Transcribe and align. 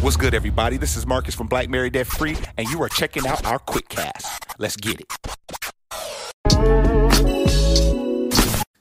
What's 0.00 0.16
good, 0.16 0.32
everybody? 0.32 0.76
This 0.76 0.96
is 0.96 1.08
Marcus 1.08 1.34
from 1.34 1.48
Black 1.48 1.68
Married 1.68 1.94
Debt 1.94 2.06
Free, 2.06 2.36
and 2.56 2.68
you 2.68 2.80
are 2.82 2.88
checking 2.88 3.26
out 3.26 3.44
our 3.44 3.58
quick 3.58 3.88
cast. 3.88 4.46
Let's 4.56 4.76
get 4.76 5.00
it. 5.00 5.06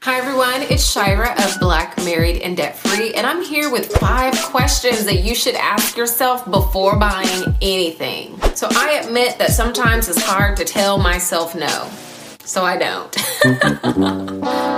Hi, 0.03 0.19
everyone. 0.19 0.61
It's 0.69 0.85
Shira 0.85 1.33
of 1.43 1.59
Black 1.59 1.97
Married 2.05 2.43
and 2.43 2.55
Debt 2.55 2.77
Free, 2.77 3.15
and 3.15 3.25
I'm 3.25 3.41
here 3.41 3.71
with 3.71 3.91
five 3.97 4.35
questions 4.43 5.05
that 5.05 5.23
you 5.23 5.33
should 5.33 5.55
ask 5.55 5.97
yourself 5.97 6.45
before 6.51 6.99
buying 6.99 7.55
anything. 7.63 8.39
So, 8.53 8.67
I 8.69 9.01
admit 9.03 9.39
that 9.39 9.49
sometimes 9.49 10.07
it's 10.09 10.21
hard 10.21 10.55
to 10.57 10.65
tell 10.65 10.99
myself 10.99 11.55
no 11.55 11.89
so 12.47 12.63
I 12.63 12.77
don't. 12.77 13.17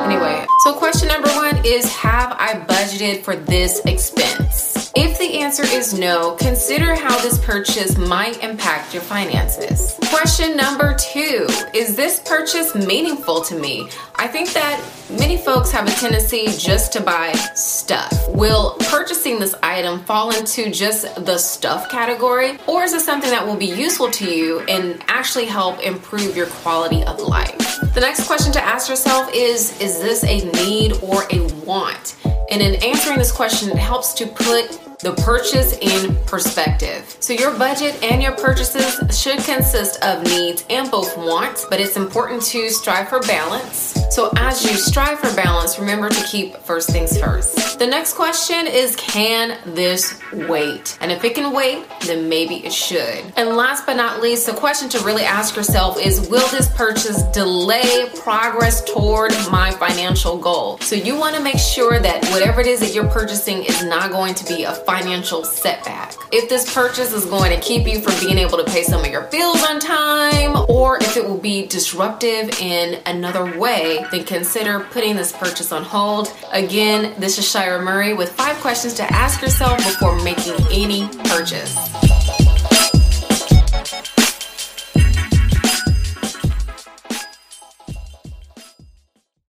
anyway, 0.08 0.46
so 0.64 0.74
question 0.74 1.10
number 1.10 1.30
one 1.30 1.64
is 1.66 1.94
Have 1.98 2.32
I 2.32 2.66
budgeted 2.68 3.24
for 3.24 3.36
this 3.36 3.82
expense? 3.86 4.79
If 4.96 5.20
the 5.20 5.42
answer 5.42 5.64
is 5.64 5.94
no, 5.94 6.36
consider 6.40 6.96
how 6.96 7.16
this 7.22 7.38
purchase 7.46 7.96
might 7.96 8.44
impact 8.44 8.92
your 8.92 9.04
finances. 9.04 9.96
Question 10.10 10.58
number 10.58 10.96
two 10.96 11.46
Is 11.76 11.96
this 11.96 12.20
purchase 12.20 12.74
meaningful 12.74 13.42
to 13.42 13.56
me? 13.60 13.88
I 14.16 14.28
think 14.28 14.52
that 14.54 14.84
many 15.12 15.38
folks 15.38 15.70
have 15.72 15.88
a 15.88 15.92
tendency 15.92 16.48
just 16.58 16.92
to 16.94 17.02
buy 17.02 17.34
stuff. 17.54 18.12
Will 18.30 18.78
purchasing 18.90 19.40
this 19.40 19.54
item 19.62 20.04
fall 20.06 20.36
into 20.36 20.72
just 20.72 21.24
the 21.24 21.38
stuff 21.38 21.88
category, 21.90 22.58
or 22.66 22.82
is 22.82 22.94
it 22.94 23.02
something 23.02 23.30
that 23.30 23.46
will 23.46 23.58
be 23.58 23.68
useful 23.68 24.10
to 24.10 24.26
you 24.26 24.62
and 24.62 25.04
actually 25.08 25.46
help 25.46 25.80
improve 25.82 26.36
your 26.36 26.48
quality 26.48 27.04
of 27.04 27.20
life? 27.20 27.56
The 27.94 28.02
next 28.02 28.26
question 28.26 28.52
to 28.54 28.62
ask 28.62 28.90
yourself 28.90 29.30
is 29.36 29.80
Is 29.80 30.02
this 30.02 30.24
a 30.24 30.46
need 30.64 30.94
or 31.04 31.26
a 31.30 31.42
want? 31.64 32.16
And 32.50 32.62
in 32.62 32.76
answering 32.84 33.20
this 33.20 33.32
question, 33.32 33.70
it 33.70 33.78
helps 33.78 34.14
to 34.14 34.26
put 34.26 35.00
the 35.00 35.14
purchase 35.24 35.78
in 35.78 36.16
perspective. 36.26 37.16
So, 37.20 37.34
your 37.34 37.58
budget 37.58 38.02
and 38.04 38.22
your 38.22 38.34
purchases 38.34 38.98
should 39.20 39.40
consist 39.40 40.04
of 40.04 40.24
needs 40.24 40.66
and 40.70 40.90
both 40.90 41.16
wants, 41.18 41.66
but 41.70 41.80
it's 41.80 41.96
important 41.96 42.42
to 42.44 42.70
strive 42.70 43.08
for 43.08 43.20
balance. 43.22 43.99
So, 44.10 44.32
as 44.38 44.64
you 44.64 44.76
strive 44.76 45.20
for 45.20 45.34
balance, 45.36 45.78
remember 45.78 46.10
to 46.10 46.24
keep 46.24 46.58
first 46.58 46.90
things 46.90 47.20
first. 47.20 47.78
The 47.78 47.86
next 47.86 48.14
question 48.14 48.66
is 48.66 48.96
Can 48.96 49.60
this 49.76 50.20
wait? 50.34 50.98
And 51.00 51.12
if 51.12 51.24
it 51.24 51.36
can 51.36 51.54
wait, 51.54 51.86
then 52.08 52.28
maybe 52.28 52.66
it 52.66 52.74
should. 52.74 53.24
And 53.38 53.50
last 53.56 53.86
but 53.86 53.94
not 53.94 54.20
least, 54.20 54.48
the 54.48 54.54
question 54.54 54.90
to 54.90 55.00
really 55.02 55.24
ask 55.24 55.56
yourself 55.56 56.00
is 56.00 56.28
Will 56.28 56.48
this 56.50 56.76
purchase 56.76 57.22
delay 57.34 58.10
progress 58.16 58.84
toward 58.84 59.32
my 59.52 59.70
financial 59.72 60.38
goal? 60.38 60.80
So, 60.80 60.96
you 60.96 61.16
want 61.16 61.36
to 61.36 61.44
make 61.44 61.60
sure 61.60 62.00
that 62.00 62.26
whatever 62.30 62.62
it 62.62 62.68
is 62.68 62.80
that 62.80 62.96
you're 62.96 63.10
purchasing 63.10 63.64
is 63.64 63.84
not 63.84 64.10
going 64.10 64.34
to 64.34 64.46
be 64.46 64.64
a 64.64 64.74
financial 64.74 65.44
setback. 65.44 66.16
If 66.32 66.50
this 66.50 66.74
purchase 66.74 67.14
is 67.14 67.26
going 67.26 67.52
to 67.52 67.62
keep 67.62 67.88
you 67.88 68.02
from 68.02 68.20
being 68.20 68.40
able 68.40 68.58
to 68.58 68.64
pay 68.64 68.82
some 68.82 69.06
of 69.06 69.12
your 69.12 69.24
bills 69.24 69.64
on 69.64 69.80
time, 69.80 70.66
or 70.68 70.98
if 70.98 71.16
it 71.16 71.26
will 71.26 71.38
be 71.38 71.68
disruptive 71.68 72.60
in 72.60 73.00
another 73.06 73.58
way, 73.60 73.99
then 74.12 74.24
consider 74.24 74.80
putting 74.80 75.16
this 75.16 75.32
purchase 75.32 75.72
on 75.72 75.84
hold. 75.84 76.34
Again, 76.52 77.14
this 77.20 77.38
is 77.38 77.50
Shira 77.50 77.82
Murray 77.82 78.14
with 78.14 78.32
five 78.32 78.58
questions 78.58 78.94
to 78.96 79.04
ask 79.14 79.42
yourself 79.42 79.78
before 79.78 80.22
making. 80.24 80.56